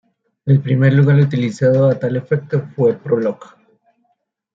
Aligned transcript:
El 0.47 0.61
primer 0.63 0.91
lenguaje 0.93 1.21
utilizado 1.21 1.87
a 1.87 1.93
tal 1.99 2.15
efecto 2.15 2.67
fue 2.75 2.93
Prolog. 2.97 3.39